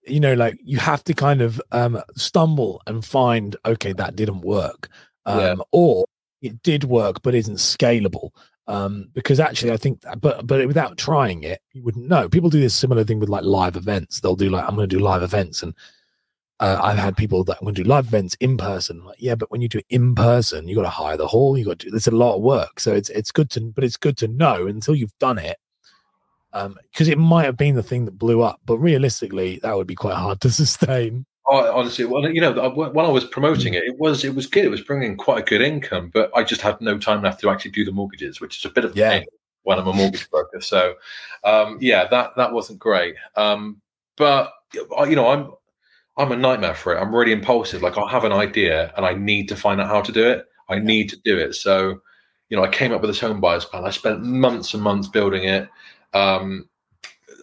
you 0.06 0.19
know, 0.19 0.33
like 0.35 0.59
you 0.63 0.77
have 0.77 1.03
to 1.06 1.13
kind 1.13 1.41
of 1.41 1.62
um, 1.71 2.01
stumble 2.15 2.81
and 2.88 3.03
find 3.03 3.56
okay 3.65 3.94
that 3.94 4.15
didn't 4.15 4.41
work, 4.41 4.89
um, 5.25 5.39
Yeah. 5.39 5.56
or 5.71 6.06
it 6.41 6.62
did 6.62 6.83
work 6.83 7.21
but 7.24 7.33
isn't 7.33 7.56
scalable. 7.57 8.29
Um, 8.68 9.10
because 9.13 9.39
actually, 9.39 9.71
I 9.71 9.77
think, 9.77 10.01
that, 10.01 10.21
but 10.21 10.48
but 10.48 10.65
without 10.68 10.98
trying 10.98 11.44
it, 11.44 11.62
you 11.74 11.83
wouldn't 11.83 12.07
know. 12.07 12.30
People 12.30 12.50
do 12.50 12.62
this 12.62 12.74
similar 12.74 13.04
thing 13.04 13.19
with 13.19 13.30
like 13.30 13.44
live 13.44 13.75
events. 13.75 14.19
They'll 14.19 14.36
do 14.36 14.50
like 14.50 14.63
I'm 14.63 14.75
going 14.75 14.88
to 14.88 14.95
do 14.95 15.04
live 15.04 15.21
events, 15.21 15.63
and 15.63 15.74
uh, 16.62 16.80
I've 16.81 16.98
had 16.98 17.18
people 17.18 17.44
that 17.44 17.57
I'm 17.60 17.65
going 17.65 17.75
to 17.75 17.83
do 17.83 17.89
live 17.89 18.07
events 18.07 18.36
in 18.39 18.56
person. 18.56 19.04
Like, 19.04 19.18
yeah, 19.19 19.36
but 19.36 19.51
when 19.51 19.62
you 19.62 19.68
do 19.68 19.80
it 19.80 19.86
in 19.89 20.15
person, 20.15 20.68
you 20.68 20.75
got 20.75 20.83
to 20.83 20.89
hire 20.89 21.18
the 21.18 21.27
hall. 21.27 21.57
You 21.57 21.65
got 21.65 21.80
to. 21.80 21.89
There's 21.89 22.07
a 22.07 22.12
lot 22.12 22.36
of 22.36 22.42
work, 22.42 22.80
so 22.80 22.94
it's 22.94 23.10
it's 23.10 23.31
good 23.31 23.50
to, 23.51 23.60
but 23.60 23.83
it's 23.83 23.98
good 23.98 24.18
to 24.18 24.30
know 24.30 24.68
until 24.68 24.95
you've 24.95 25.18
done 25.19 25.39
it, 25.39 25.57
because 26.54 27.10
it 27.10 27.18
might 27.18 27.45
have 27.45 27.57
been 27.57 27.75
the 27.75 27.83
thing 27.83 28.06
that 28.06 28.18
blew 28.18 28.42
up, 28.42 28.62
but 28.65 28.77
realistically, 28.77 29.60
that 29.63 29.75
would 29.75 29.88
be 29.88 29.95
quite 29.95 30.15
hard 30.15 30.39
to 30.42 30.50
sustain. 30.51 31.25
Honestly, 31.50 32.06
well, 32.06 32.28
you 32.30 32.40
know, 32.40 32.54
when 32.69 33.06
I 33.06 33.10
was 33.10 33.25
promoting 33.25 33.74
it, 33.74 33.84
it 33.84 33.98
was 34.00 34.24
it 34.24 34.34
was 34.34 34.48
good. 34.48 34.63
It 34.63 34.72
was 34.72 34.81
bringing 34.81 35.18
quite 35.18 35.40
a 35.42 35.45
good 35.45 35.62
income, 35.62 36.10
but 36.13 36.31
I 36.34 36.44
just 36.44 36.62
had 36.62 36.80
no 36.80 36.98
time 36.98 37.22
left 37.22 37.42
to 37.42 37.50
actually 37.50 37.72
do 37.72 37.84
the 37.84 37.92
mortgages, 37.92 38.40
which 38.40 38.57
is 38.57 38.66
a 38.66 38.69
bit 38.69 38.86
of 38.86 38.95
a 38.95 39.00
Yeah. 39.00 39.10
pain 39.10 39.25
when 39.63 39.78
I'm 39.78 39.88
a 39.88 39.94
mortgage 39.94 40.30
broker. 40.30 40.62
So, 40.62 40.95
um, 41.44 41.78
yeah, 41.81 42.07
that 42.07 42.36
that 42.38 42.54
wasn't 42.54 42.80
great. 42.80 43.16
Um, 43.36 43.81
but 44.16 44.54
you 44.74 45.16
know, 45.16 45.28
I'm 45.28 45.51
I'm 46.18 46.31
a 46.31 46.38
nightmare 46.38 46.75
for 46.75 46.95
it. 46.95 47.00
I'm 47.01 47.13
really 47.13 47.34
impulsive. 47.34 47.81
Like 47.81 47.98
I'll 47.98 48.07
have 48.07 48.24
an 48.24 48.31
idea 48.31 48.94
and 48.96 49.06
I 49.06 49.13
need 49.13 49.50
to 49.50 49.56
find 49.56 49.81
out 49.81 49.88
how 49.88 50.01
to 50.01 50.12
do 50.12 50.25
it. 50.28 50.46
I 50.69 50.80
need 50.80 51.10
to 51.10 51.18
do 51.25 51.38
it. 51.38 51.56
So, 51.56 52.01
you 52.50 52.56
know, 52.58 52.63
I 52.63 52.70
came 52.70 52.94
up 52.94 53.01
with 53.01 53.10
this 53.10 53.20
home 53.20 53.41
buyers 53.41 53.65
plan. 53.65 53.84
I 53.84 53.89
spent 53.89 54.24
months 54.24 54.74
and 54.74 54.82
months 54.82 55.08
building 55.08 55.44
it. 55.44 55.67
Um, 56.13 56.70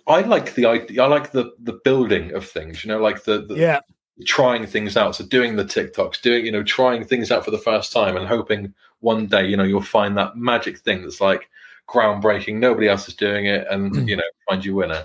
I 0.07 0.23
like 0.23 0.55
the 0.55 0.67
idea. 0.67 1.03
I 1.03 1.07
like 1.07 1.33
the 1.33 1.53
the 1.61 1.81
building 1.85 2.33
of 2.33 2.49
things. 2.49 2.85
You 2.85 2.89
know, 2.89 2.99
like 3.01 3.25
the, 3.25 3.45
the 3.47 3.57
Yeah, 3.57 3.81
trying 4.25 4.67
things 4.67 4.97
out. 4.97 5.17
So 5.17 5.25
doing 5.25 5.57
the 5.57 5.65
TikToks, 5.65 6.21
doing 6.23 6.47
you 6.47 6.53
know, 6.53 6.63
trying 6.63 7.05
things 7.05 7.31
out 7.31 7.45
for 7.45 7.51
the 7.51 7.59
first 7.59 7.93
time, 7.93 8.17
and 8.17 8.27
hoping 8.27 8.75
one 9.01 9.27
day 9.27 9.47
you 9.47 9.57
know 9.57 9.65
you'll 9.65 9.83
find 9.83 10.17
that 10.17 10.37
magic 10.37 10.79
thing 10.79 11.03
that's 11.03 11.21
like 11.21 11.49
groundbreaking. 11.89 12.57
Nobody 12.57 12.89
else 12.89 13.09
is 13.09 13.15
doing 13.15 13.47
it, 13.47 13.67
and 13.71 13.93
mm. 13.93 14.09
you 14.09 14.17
know, 14.17 14.23
find 14.49 14.65
your 14.65 14.77
winner. 14.77 15.05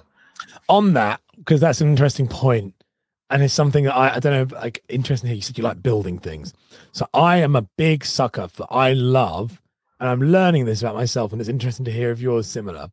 on 0.69 0.93
that 0.93 1.21
because 1.37 1.59
that's 1.61 1.81
an 1.81 1.89
interesting 1.89 2.27
point 2.27 2.73
and 3.29 3.43
it's 3.43 3.53
something 3.53 3.85
that 3.85 3.95
I, 3.95 4.15
I 4.15 4.19
don't 4.19 4.51
know 4.51 4.57
like 4.57 4.83
interesting 4.89 5.27
here 5.27 5.35
you 5.35 5.41
said 5.41 5.57
you 5.57 5.63
like 5.63 5.81
building 5.81 6.19
things 6.19 6.53
so 6.91 7.07
i 7.13 7.37
am 7.37 7.55
a 7.55 7.63
big 7.77 8.05
sucker 8.05 8.47
for 8.47 8.67
i 8.69 8.93
love 8.93 9.61
and 9.99 10.09
i'm 10.09 10.21
learning 10.21 10.65
this 10.65 10.81
about 10.81 10.95
myself 10.95 11.31
and 11.31 11.41
it's 11.41 11.49
interesting 11.49 11.85
to 11.85 11.91
hear 11.91 12.11
if 12.11 12.19
yours 12.19 12.47
similar 12.47 12.89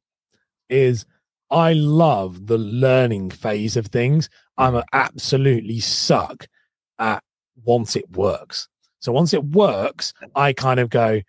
is 0.69 1.05
i 1.53 1.73
love 1.73 2.47
the 2.47 2.59
learning 2.59 3.31
phase 3.31 3.77
of 3.77 3.87
things 3.87 4.29
i'm 4.59 4.83
absolutely 4.93 5.79
suck 5.79 6.47
at 6.99 7.23
once 7.65 7.95
it 7.95 8.11
works 8.17 8.69
so 8.99 9.13
once 9.13 9.33
it 9.33 9.45
works 9.45 10.13
i 10.35 10.53
kind 10.53 10.81
of 10.81 10.91
go 10.91 11.21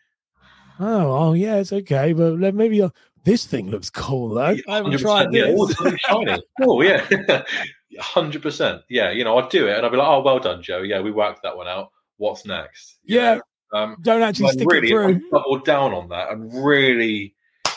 oh 0.79 1.11
oh 1.11 1.33
yeah 1.33 1.57
it's 1.57 1.73
okay 1.73 2.13
but 2.13 2.37
maybe 2.55 2.81
I'll, 2.81 2.93
this 3.25 3.45
thing 3.45 3.69
looks 3.69 3.89
cool 3.89 4.29
though 4.29 4.57
i 4.67 4.75
haven't 4.75 4.97
tried 4.97 5.31
this 5.31 5.53
oh, 5.55 5.67
it's 5.67 5.79
really 5.79 5.97
shiny. 5.97 6.41
oh 6.61 6.81
yeah, 6.81 7.43
hundred 7.99 8.41
percent. 8.41 8.81
Yeah, 8.89 9.11
you 9.11 9.23
know, 9.23 9.37
I'd 9.37 9.49
do 9.49 9.67
it, 9.67 9.77
and 9.77 9.85
I'd 9.85 9.91
be 9.91 9.97
like, 9.97 10.07
"Oh, 10.07 10.21
well 10.21 10.39
done, 10.39 10.61
Joe. 10.61 10.81
Yeah, 10.81 11.01
we 11.01 11.11
worked 11.11 11.43
that 11.43 11.55
one 11.55 11.67
out. 11.67 11.89
What's 12.17 12.45
next?" 12.45 12.97
You 13.03 13.17
Yeah. 13.17 13.39
Um, 13.73 13.97
don't 14.01 14.21
actually 14.21 14.45
like 14.45 14.53
stick 14.53 14.71
really, 14.71 14.87
it 14.87 14.91
through. 14.91 15.09
if 15.09 15.21
I 15.33 15.37
doubled 15.37 15.65
down 15.65 15.93
on 15.93 16.09
that, 16.09 16.31
and 16.31 16.51
really, 16.63 17.33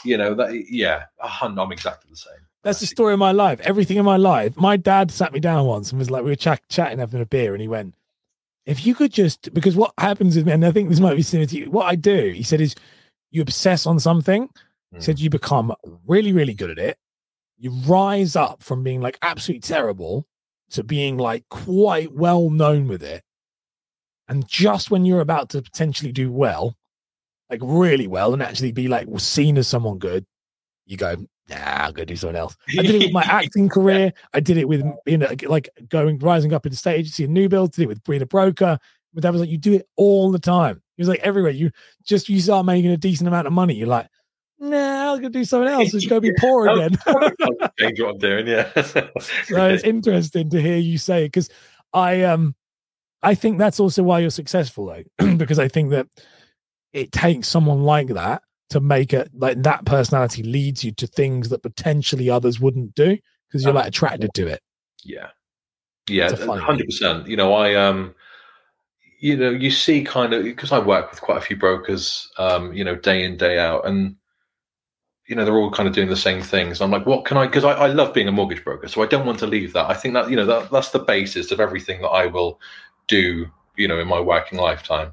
you 0.07 0.17
know, 0.17 0.35
that 0.35 0.71
yeah, 0.71 1.05
I'm 1.23 1.73
exactly 1.73 2.11
the 2.11 2.17
same. 2.17 2.33
That's 2.63 2.81
the 2.81 2.87
story 2.87 3.13
of 3.13 3.19
my 3.19 3.33
life. 3.33 3.61
Everything 3.61 3.97
in 3.97 4.05
my 4.05 4.17
life. 4.17 4.57
My 4.57 4.77
dad 4.77 5.11
sat 5.11 5.33
me 5.33 5.39
down 5.41 5.67
once 5.67 5.91
and 5.91 5.99
was 5.99 6.11
like, 6.11 6.25
we 6.25 6.31
were 6.31 6.37
chat- 6.37 6.69
chatting, 6.69 6.99
having 6.99 7.21
a 7.21 7.27
beer, 7.27 7.53
and 7.53 7.63
he 7.63 7.69
went, 7.69 7.95
"If 8.65 8.85
you 8.85 8.95
could 8.95 9.13
just," 9.13 9.53
because 9.55 9.77
what 9.77 9.93
happens 9.99 10.35
with 10.37 10.47
me, 10.47 10.53
and 10.53 10.65
I 10.65 10.73
think 10.73 10.89
this 10.89 10.99
might 11.01 11.15
be 11.15 11.23
similar 11.23 11.47
to 11.47 11.57
you. 11.59 11.71
What 11.71 11.87
I 11.87 11.95
do, 11.95 12.33
he 12.35 12.43
said, 12.43 12.61
is 12.61 12.75
you 13.31 13.43
obsess 13.43 13.87
on 13.87 14.01
something. 14.01 14.49
He 14.93 14.99
Mm. 14.99 15.03
said 15.03 15.21
you 15.21 15.31
become 15.31 15.75
really, 16.07 16.33
really 16.33 16.55
good 16.55 16.71
at 16.71 16.79
it. 16.79 16.99
You 17.59 17.71
rise 17.71 18.35
up 18.37 18.63
from 18.63 18.83
being 18.83 19.01
like 19.01 19.19
absolutely 19.23 19.61
terrible, 19.61 20.27
to 20.71 20.83
being 20.83 21.17
like 21.19 21.49
quite 21.49 22.13
well 22.13 22.51
known 22.51 22.89
with 22.89 23.03
it. 23.03 23.23
And 24.29 24.49
just 24.49 24.91
when 24.91 25.05
you're 25.05 25.21
about 25.21 25.51
to 25.51 25.63
potentially 25.63 26.11
do 26.13 26.33
well, 26.33 26.77
like 27.51 27.61
really 27.63 28.07
well, 28.07 28.33
and 28.33 28.43
actually 28.43 28.73
be 28.73 28.89
like 28.89 29.09
seen 29.19 29.59
as 29.59 29.69
someone 29.69 29.99
good, 29.99 30.27
you 30.87 30.97
go, 30.97 31.17
nah, 31.49 31.57
I'm 31.57 31.93
gonna 31.93 32.07
do 32.07 32.17
something 32.17 32.37
else. 32.37 32.57
I 32.79 32.83
did 32.83 32.95
it 32.97 33.07
with 33.07 33.13
my 33.13 33.23
acting 33.27 33.69
career. 33.69 34.13
I 34.33 34.41
did 34.41 34.57
it 34.57 34.69
with 34.69 34.85
you 35.07 35.19
know, 35.19 35.29
like 35.47 35.69
going 35.89 36.19
rising 36.19 36.53
up 36.53 36.67
in 36.67 36.71
the 36.71 36.77
state 36.77 37.01
agency 37.01 37.25
and 37.25 37.35
new 37.35 37.49
build. 37.49 37.73
Did 37.73 37.83
it 37.83 37.89
with 37.89 38.05
being 38.05 38.23
a 38.23 38.27
broker. 38.27 38.79
But 39.15 39.23
that 39.23 39.33
was 39.33 39.41
like 39.41 39.51
you 39.51 39.59
do 39.59 39.73
it 39.73 39.89
all 39.97 40.31
the 40.31 40.39
time. 40.39 40.83
It 40.97 41.01
was 41.01 41.09
like 41.09 41.21
everywhere. 41.21 41.53
You 41.53 41.71
just 42.05 42.29
you 42.29 42.41
start 42.41 42.67
making 42.67 42.91
a 42.91 42.97
decent 42.97 43.29
amount 43.29 43.47
of 43.47 43.53
money. 43.53 43.75
You're 43.75 43.89
like, 43.89 44.09
nah, 44.59 45.13
I'm 45.13 45.19
gonna 45.19 45.31
do 45.31 45.45
something 45.45 45.73
else. 45.73 45.95
It's 45.95 46.07
gonna 46.07 46.21
be 46.21 46.33
poor 46.39 46.69
again. 46.69 46.99
Change 47.79 48.01
what 48.01 48.11
I'm 48.11 48.19
doing, 48.19 48.47
yeah. 48.47 48.71
so 48.83 49.67
it's 49.69 49.85
interesting 49.85 50.51
to 50.51 50.61
hear 50.61 50.77
you 50.77 50.99
say 50.99 51.25
it 51.25 51.29
because 51.29 51.49
I 51.93 52.23
um 52.25 52.55
I 53.23 53.35
think 53.35 53.59
that's 53.59 53.81
also 53.81 54.03
why 54.03 54.21
you're 54.21 54.31
successful 54.31 54.87
though, 54.87 55.35
because 55.37 55.59
I 55.59 55.69
think 55.69 55.91
that 55.91 56.07
it 56.97 57.13
takes 57.13 57.49
someone 57.49 57.83
like 57.83 58.09
that 58.09 58.43
to 58.71 58.81
make 58.81 59.13
it 59.13 59.31
like 59.35 59.63
that 59.63 59.85
personality 59.85 60.43
leads 60.43 60.83
you 60.83 60.93
to 60.93 61.07
things 61.07 61.51
that 61.51 61.63
potentially 61.63 62.29
others 62.31 62.59
wouldn't 62.59 62.95
do 62.95 63.17
because 63.49 63.65
you're 63.65 63.73
like 63.73 63.87
attracted 63.87 64.33
to 64.35 64.47
it. 64.47 64.61
Yeah. 65.05 65.29
Yeah, 66.09 66.35
hundred 66.37 66.87
percent. 66.87 67.27
You 67.27 67.37
know, 67.37 67.53
I 67.53 67.75
um 67.75 68.15
you 69.19 69.37
know, 69.37 69.51
you 69.51 69.71
see 69.71 70.05
kind 70.05 70.33
of 70.33 70.45
because 70.45 70.73
I 70.73 70.79
work 70.79 71.11
with 71.11 71.21
quite 71.21 71.39
a 71.39 71.41
few 71.41 71.57
brokers, 71.57 72.31
um, 72.39 72.73
you 72.73 72.85
know, 72.85 72.95
day 72.95 73.25
in, 73.25 73.37
day 73.37 73.59
out, 73.59 73.87
and 73.87 74.17
you 75.27 75.35
know, 75.35 75.45
they're 75.45 75.57
all 75.57 75.71
kind 75.71 75.89
of 75.89 75.95
doing 75.95 76.09
the 76.09 76.17
same 76.17 76.43
things. 76.43 76.81
I'm 76.81 76.91
like, 76.91 77.07
what 77.07 77.25
can 77.25 77.37
I 77.37 77.47
because 77.47 77.65
I, 77.65 77.73
I 77.73 77.87
love 77.89 78.15
being 78.15 78.29
a 78.29 78.33
mortgage 78.33 78.63
broker, 78.63 78.89
so 78.89 79.03
I 79.03 79.07
don't 79.07 79.27
want 79.27 79.39
to 79.41 79.47
leave 79.47 79.73
that. 79.73 79.91
I 79.91 79.95
think 79.95 80.15
that, 80.15 80.31
you 80.31 80.37
know, 80.37 80.47
that 80.47 80.71
that's 80.71 80.91
the 80.91 81.01
basis 81.01 81.51
of 81.51 81.61
everything 81.61 82.03
that 82.03 82.09
I 82.09 82.27
will 82.27 82.61
do, 83.09 83.47
you 83.77 83.89
know, 83.89 83.99
in 83.99 84.07
my 84.07 84.21
working 84.21 84.59
lifetime. 84.59 85.13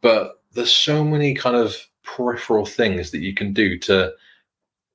But 0.00 0.37
there's 0.52 0.72
so 0.72 1.04
many 1.04 1.34
kind 1.34 1.56
of 1.56 1.76
peripheral 2.02 2.64
things 2.64 3.10
that 3.10 3.20
you 3.20 3.34
can 3.34 3.52
do 3.52 3.78
to 3.78 4.12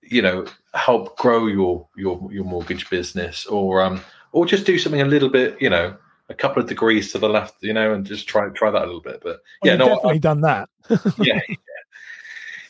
you 0.01 0.21
know 0.21 0.45
help 0.73 1.17
grow 1.17 1.47
your 1.47 1.87
your 1.95 2.29
your 2.31 2.43
mortgage 2.43 2.89
business 2.89 3.45
or 3.45 3.81
um 3.81 4.01
or 4.31 4.45
just 4.45 4.65
do 4.65 4.77
something 4.77 5.01
a 5.01 5.05
little 5.05 5.29
bit 5.29 5.59
you 5.61 5.69
know 5.69 5.95
a 6.29 6.33
couple 6.33 6.61
of 6.61 6.67
degrees 6.67 7.11
to 7.11 7.19
the 7.19 7.29
left 7.29 7.55
you 7.61 7.73
know 7.73 7.93
and 7.93 8.05
just 8.05 8.27
try 8.27 8.47
try 8.49 8.71
that 8.71 8.81
a 8.81 8.85
little 8.85 9.01
bit. 9.01 9.21
But 9.23 9.41
well, 9.61 9.71
yeah 9.71 9.75
no 9.75 9.85
definitely 9.85 10.15
I've 10.15 10.21
done 10.21 10.41
that. 10.41 10.69
Yeah, 11.19 11.39
yeah. 11.47 11.55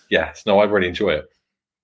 Yes 0.10 0.44
no 0.46 0.60
i 0.60 0.66
really 0.66 0.88
enjoy 0.88 1.12
it. 1.12 1.30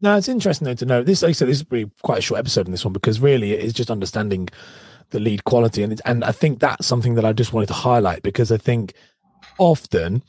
No 0.02 0.18
it's 0.18 0.28
interesting 0.28 0.66
though 0.66 0.76
to 0.76 0.86
know. 0.86 1.04
This 1.04 1.24
like 1.24 1.30
i 1.30 1.34
said 1.34 1.48
this 1.48 1.58
is 1.58 1.64
be 1.64 1.90
quite 2.04 2.20
a 2.20 2.22
short 2.22 2.40
episode 2.40 2.68
in 2.68 2.72
this 2.72 2.86
one 2.86 2.94
because 2.94 3.20
really 3.20 3.54
it 3.54 3.64
is 3.64 3.74
just 3.74 3.90
understanding 3.90 4.50
the 5.12 5.20
lead 5.20 5.44
quality 5.44 5.82
and 5.82 6.00
and 6.06 6.24
i 6.24 6.32
think 6.32 6.60
that's 6.60 6.86
something 6.86 7.16
that 7.16 7.26
i 7.26 7.34
just 7.34 7.52
wanted 7.52 7.66
to 7.66 7.74
highlight 7.74 8.22
because 8.22 8.52
i 8.52 8.58
think 8.58 8.94
often 9.58 10.22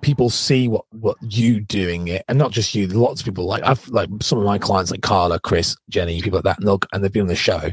people 0.00 0.30
see 0.30 0.68
what 0.68 0.84
what 0.90 1.16
you 1.20 1.60
doing 1.60 2.08
it 2.08 2.24
and 2.28 2.38
not 2.38 2.52
just 2.52 2.74
you 2.74 2.86
lots 2.86 3.20
of 3.20 3.24
people 3.24 3.46
like 3.46 3.62
i've 3.64 3.86
like 3.88 4.08
some 4.20 4.38
of 4.38 4.44
my 4.44 4.58
clients 4.58 4.90
like 4.90 5.02
carla 5.02 5.38
chris 5.40 5.76
jenny 5.88 6.20
people 6.22 6.36
like 6.36 6.44
that 6.44 6.58
and 6.58 6.66
they'll 6.66 6.80
and 6.92 7.02
they've 7.02 7.12
been 7.12 7.22
on 7.22 7.28
the 7.28 7.36
show 7.36 7.70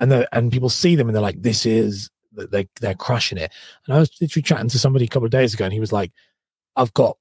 and 0.00 0.10
they 0.10 0.26
and 0.32 0.52
people 0.52 0.68
see 0.68 0.94
them 0.96 1.08
and 1.08 1.14
they're 1.14 1.22
like 1.22 1.40
this 1.42 1.66
is 1.66 2.10
they 2.32 2.68
they're 2.80 2.94
crushing 2.94 3.38
it. 3.38 3.50
And 3.86 3.96
i 3.96 4.00
was 4.00 4.10
literally 4.20 4.42
chatting 4.42 4.68
to 4.68 4.78
somebody 4.78 5.06
a 5.06 5.08
couple 5.08 5.24
of 5.24 5.30
days 5.30 5.54
ago 5.54 5.64
and 5.64 5.72
he 5.72 5.80
was 5.80 5.92
like 5.92 6.12
i've 6.76 6.92
got 6.94 7.16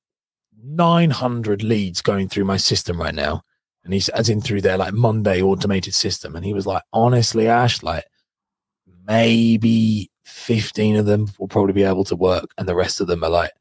900 0.64 1.64
leads 1.64 2.02
going 2.02 2.28
through 2.28 2.46
my 2.46 2.58
system 2.58 3.00
right 3.00 3.16
now 3.16 3.42
and 3.84 3.94
he's 3.94 4.10
as 4.10 4.30
in 4.30 4.42
through 4.42 4.62
their 4.62 4.78
like 4.78 4.94
monday 4.94 5.42
automated 5.42 5.94
system 5.94 6.36
and 6.36 6.44
he 6.44 6.54
was 6.54 6.66
like 6.66 6.84
honestly 6.92 7.48
ash 7.48 7.84
like 7.84 8.06
maybe 9.08 10.10
15 10.24 10.96
of 10.96 11.06
them 11.06 11.28
will 11.38 11.48
probably 11.48 11.74
be 11.74 11.84
able 11.84 12.04
to 12.04 12.16
work 12.16 12.50
and 12.58 12.68
the 12.68 12.76
rest 12.76 13.00
of 13.00 13.08
them 13.08 13.24
are 13.24 13.30
like 13.30 13.52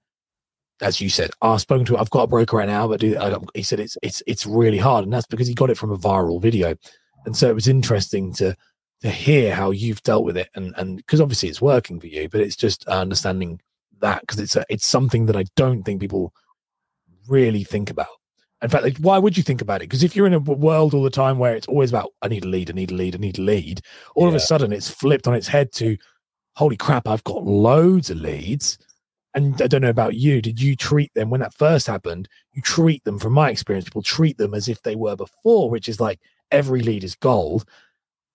as 0.85 1.01
you 1.01 1.09
said, 1.09 1.31
ah, 1.41 1.55
I've 1.55 1.61
spoken 1.63 1.87
to. 1.87 1.99
I've 1.99 2.11
got 2.11 2.25
a 2.25 2.29
broker 2.29 2.59
right 2.59 2.69
now, 2.69 2.87
but 2.87 3.01
do, 3.01 3.17
I, 3.19 3.37
he 3.55 3.63
said 3.63 3.81
it's 3.81 3.97
it's 4.03 4.23
it's 4.27 4.47
really 4.47 4.79
hard, 4.79 5.05
and 5.05 5.13
that's 5.13 5.27
because 5.27 5.49
he 5.49 5.55
got 5.55 5.71
it 5.71 5.79
from 5.79 5.91
a 5.91 5.97
viral 5.97 6.41
video, 6.41 6.77
and 7.25 7.37
so 7.37 7.49
it 7.49 7.55
was 7.55 7.69
interesting 7.69 8.33
to 8.35 8.55
to 9.01 9.11
hear 9.11 9.55
how 9.55 9.71
you've 9.71 10.03
dealt 10.03 10.25
with 10.25 10.37
it, 10.37 10.51
and 10.55 10.75
and 10.77 10.99
because 10.99 11.21
obviously 11.21 11.49
it's 11.49 11.63
working 11.63 11.99
for 11.99 12.07
you, 12.07 12.29
but 12.29 12.43
it's 12.43 12.55
just 12.55 12.87
uh, 12.87 12.93
understanding 13.01 13.61
that 14.01 14.21
because 14.21 14.39
it's 14.39 14.57
a, 14.57 14.65
it's 14.69 14.87
something 14.87 15.27
that 15.27 15.37
I 15.37 15.45
don't 15.57 15.83
think 15.85 16.01
people 16.01 16.35
really 17.29 17.65
think 17.65 17.89
about. 17.91 18.07
In 18.61 18.69
fact, 18.69 18.85
like, 18.85 18.99
why 18.99 19.19
would 19.19 19.37
you 19.37 19.43
think 19.43 19.63
about 19.63 19.81
it? 19.81 19.89
Because 19.89 20.03
if 20.03 20.15
you're 20.15 20.27
in 20.27 20.35
a 20.35 20.39
world 20.39 20.95
all 20.95 21.03
the 21.03 21.11
time 21.11 21.39
where 21.39 21.55
it's 21.55 21.67
always 21.67 21.91
about 21.91 22.13
I 22.21 22.29
need 22.29 22.45
a 22.45 22.49
lead, 22.49 22.71
I 22.71 22.75
need 22.75 22.91
a 22.91 22.95
lead, 22.95 23.15
I 23.15 23.19
need 23.19 23.39
a 23.39 23.43
lead, 23.43 23.81
all 24.15 24.25
yeah. 24.25 24.29
of 24.29 24.35
a 24.35 24.41
sudden 24.41 24.73
it's 24.73 24.91
flipped 24.91 25.27
on 25.27 25.35
its 25.35 25.49
head 25.49 25.73
to 25.75 25.97
holy 26.57 26.77
crap, 26.77 27.09
I've 27.09 27.25
got 27.25 27.45
loads 27.45 28.11
of 28.11 28.19
leads 28.19 28.79
and 29.35 29.61
I 29.61 29.67
don't 29.67 29.83
know 29.83 29.89
about 29.89 30.15
you, 30.15 30.41
did 30.41 30.61
you 30.61 30.77
treat 30.77 31.13
them 31.15 31.29
when 31.29 31.41
that 31.41 31.55
first 31.55 31.87
happened? 31.87 32.29
You 32.53 32.63
treat 32.63 33.03
them, 33.05 33.19
from 33.19 33.33
my 33.33 33.51
experience, 33.51 33.85
people 33.85 34.03
treat 34.03 34.39
them 34.39 34.55
as 34.55 34.69
if 34.69 34.83
they 34.83 34.95
were 34.95 35.17
before, 35.17 35.69
which 35.71 35.89
is 35.89 36.01
like 36.01 36.21
every 36.53 36.81
lead 36.81 37.03
is 37.03 37.17
gold. 37.17 37.65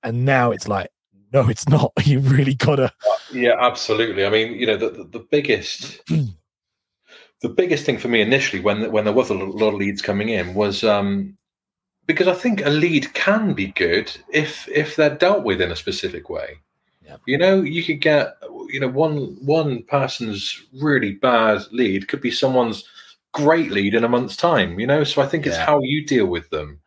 And 0.04 0.26
now 0.26 0.52
it's 0.52 0.68
like, 0.68 0.90
no, 1.32 1.48
it's 1.50 1.70
not. 1.70 1.94
You 2.04 2.20
really 2.20 2.56
gotta. 2.56 2.92
Yeah, 3.32 3.56
absolutely. 3.60 4.26
I 4.26 4.30
mean, 4.30 4.54
you 4.54 4.66
know, 4.66 4.78
the 4.78 4.90
the, 4.90 5.04
the 5.04 5.28
biggest, 5.32 6.02
the 7.42 7.50
biggest 7.50 7.86
thing 7.86 7.98
for 7.98 8.08
me 8.08 8.22
initially 8.22 8.62
when 8.62 8.92
when 8.92 9.06
there 9.06 9.14
was 9.14 9.30
a 9.30 9.34
lot 9.34 9.70
of 9.70 9.76
leads 9.76 10.02
coming 10.02 10.30
in 10.30 10.54
was 10.54 10.84
um 10.84 11.38
because 12.08 12.28
I 12.28 12.34
think 12.34 12.66
a 12.66 12.70
lead 12.70 13.14
can 13.14 13.54
be 13.54 13.68
good 13.68 14.12
if 14.34 14.68
if 14.70 14.96
they're 14.96 15.16
dealt 15.16 15.44
with 15.44 15.62
in 15.62 15.72
a 15.72 15.76
specific 15.76 16.30
way. 16.30 16.60
You 17.26 17.38
know, 17.38 17.62
you 17.62 17.84
could 17.84 18.02
get 18.02 18.38
you 18.70 18.80
know 18.80 18.88
one 18.88 19.38
one 19.46 19.84
person's 19.84 20.64
really 20.82 21.14
bad 21.14 21.62
lead 21.72 22.08
could 22.08 22.22
be 22.22 22.32
someone's 22.32 22.84
great 23.32 23.72
lead 23.72 23.96
in 23.96 24.04
a 24.04 24.10
month's 24.10 24.36
time. 24.36 24.80
You 24.80 24.88
know, 24.88 25.04
so 25.04 25.22
I 25.22 25.28
think 25.28 25.46
it's 25.46 25.58
yeah. 25.58 25.66
how 25.66 25.82
you 25.82 26.06
deal 26.06 26.28
with 26.28 26.50
them. 26.50 26.80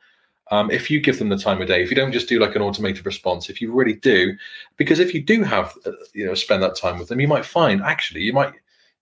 Um, 0.50 0.70
if 0.70 0.90
you 0.90 1.00
give 1.00 1.18
them 1.18 1.30
the 1.30 1.38
time 1.38 1.62
of 1.62 1.68
day, 1.68 1.82
if 1.82 1.88
you 1.88 1.96
don't 1.96 2.12
just 2.12 2.28
do 2.28 2.38
like 2.38 2.54
an 2.54 2.60
automated 2.60 3.06
response, 3.06 3.48
if 3.48 3.62
you 3.62 3.72
really 3.72 3.94
do, 3.94 4.34
because 4.76 4.98
if 4.98 5.14
you 5.14 5.22
do 5.22 5.42
have, 5.44 5.72
uh, 5.86 5.92
you 6.12 6.26
know, 6.26 6.34
spend 6.34 6.62
that 6.62 6.76
time 6.76 6.98
with 6.98 7.08
them, 7.08 7.20
you 7.20 7.28
might 7.28 7.46
find 7.46 7.80
actually 7.82 8.20
you 8.20 8.34
might 8.34 8.52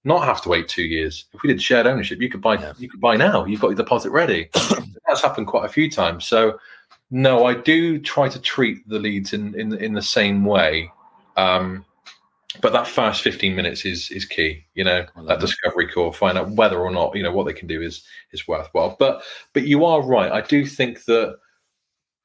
not 0.05 0.25
have 0.25 0.41
to 0.43 0.49
wait 0.49 0.69
two 0.69 0.85
years. 0.85 1.27
If 1.33 1.43
we 1.43 1.49
did 1.49 1.61
shared 1.61 1.87
ownership, 1.87 2.21
you 2.21 2.31
could 2.31 2.41
buy, 2.41 2.55
yeah. 2.55 2.73
you 2.79 2.89
could 2.89 3.01
buy 3.01 3.17
now. 3.17 3.45
You've 3.45 3.61
got 3.61 3.69
your 3.69 3.77
deposit 3.77 4.11
ready. 4.11 4.49
That's 5.07 5.23
happened 5.23 5.49
quite 5.49 5.67
a 5.67 5.73
few 5.73 5.91
times. 5.91 6.25
So, 6.25 6.59
no, 7.11 7.45
I 7.45 7.55
do 7.55 7.99
try 7.99 8.29
to 8.29 8.41
treat 8.41 8.89
the 8.89 8.99
leads 8.99 9.33
in 9.33 9.59
in 9.59 9.75
in 9.75 9.93
the 9.93 10.03
same 10.03 10.45
way. 10.45 10.91
Um, 11.41 11.85
but 12.61 12.73
that 12.73 12.89
first 12.89 13.23
15 13.23 13.55
minutes 13.55 13.85
is 13.85 14.11
is 14.11 14.25
key 14.25 14.65
you 14.75 14.83
know 14.83 15.07
that 15.29 15.39
discovery 15.39 15.87
call 15.87 16.11
find 16.11 16.37
out 16.37 16.51
whether 16.51 16.81
or 16.81 16.91
not 16.91 17.15
you 17.15 17.23
know 17.23 17.31
what 17.31 17.47
they 17.47 17.53
can 17.53 17.69
do 17.69 17.81
is 17.81 18.03
is 18.33 18.49
worthwhile 18.49 18.97
but 18.99 19.23
but 19.53 19.69
you 19.69 19.85
are 19.85 20.03
right 20.03 20.33
i 20.33 20.41
do 20.41 20.67
think 20.67 21.05
that 21.05 21.37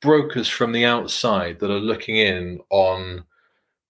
brokers 0.02 0.48
from 0.48 0.72
the 0.72 0.84
outside 0.84 1.60
that 1.60 1.70
are 1.70 1.80
looking 1.80 2.18
in 2.18 2.60
on 2.72 3.24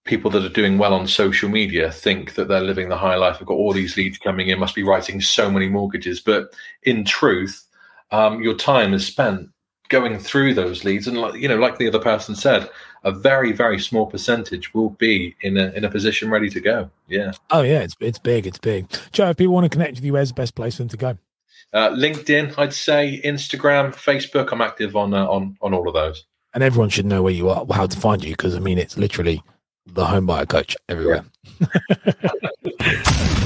people 0.06 0.30
that 0.30 0.44
are 0.44 0.48
doing 0.48 0.78
well 0.78 0.94
on 0.94 1.06
social 1.06 1.48
media 1.48 1.90
think 1.90 2.34
that 2.34 2.48
they're 2.48 2.60
living 2.60 2.88
the 2.88 2.96
high 2.96 3.16
life. 3.16 3.36
I've 3.40 3.46
got 3.46 3.54
all 3.54 3.72
these 3.72 3.96
leads 3.96 4.18
coming 4.18 4.48
in, 4.48 4.58
must 4.58 4.74
be 4.74 4.84
writing 4.84 5.20
so 5.20 5.50
many 5.50 5.68
mortgages. 5.68 6.20
But 6.20 6.54
in 6.84 7.04
truth, 7.04 7.66
um, 8.12 8.40
your 8.40 8.54
time 8.54 8.94
is 8.94 9.04
spent 9.04 9.50
going 9.88 10.18
through 10.18 10.54
those 10.54 10.84
leads, 10.84 11.06
and 11.06 11.18
like 11.18 11.34
you 11.34 11.48
know, 11.48 11.56
like 11.56 11.78
the 11.78 11.88
other 11.88 11.98
person 11.98 12.34
said, 12.34 12.70
a 13.06 13.12
very 13.12 13.52
very 13.52 13.78
small 13.78 14.04
percentage 14.04 14.74
will 14.74 14.90
be 14.90 15.34
in 15.40 15.56
a 15.56 15.68
in 15.70 15.84
a 15.84 15.90
position 15.90 16.28
ready 16.28 16.50
to 16.50 16.60
go. 16.60 16.90
Yeah. 17.06 17.32
Oh 17.50 17.62
yeah, 17.62 17.80
it's 17.80 17.96
it's 18.00 18.18
big. 18.18 18.46
It's 18.46 18.58
big. 18.58 18.86
Joe, 19.12 19.30
if 19.30 19.36
people 19.36 19.54
want 19.54 19.64
to 19.64 19.70
connect 19.70 19.94
with 19.94 20.04
you, 20.04 20.12
where's 20.12 20.28
the 20.28 20.34
best 20.34 20.56
place 20.56 20.76
for 20.76 20.82
them 20.82 20.88
to 20.88 20.96
go? 20.96 21.18
Uh, 21.72 21.90
LinkedIn, 21.90 22.58
I'd 22.58 22.74
say 22.74 23.20
Instagram, 23.24 23.94
Facebook. 23.94 24.50
I'm 24.52 24.60
active 24.60 24.96
on 24.96 25.14
uh, 25.14 25.26
on 25.26 25.56
on 25.62 25.72
all 25.72 25.86
of 25.88 25.94
those. 25.94 26.24
And 26.52 26.64
everyone 26.64 26.88
should 26.88 27.06
know 27.06 27.22
where 27.22 27.32
you 27.32 27.48
are, 27.48 27.64
how 27.70 27.86
to 27.86 27.98
find 27.98 28.24
you, 28.24 28.30
because 28.30 28.56
I 28.56 28.58
mean, 28.58 28.78
it's 28.78 28.98
literally 28.98 29.42
the 29.86 30.04
home 30.04 30.26
buyer 30.26 30.46
coach 30.46 30.76
everywhere. 30.88 31.24
Yeah. 32.80 33.42